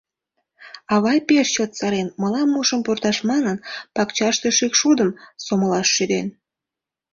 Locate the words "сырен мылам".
1.77-2.51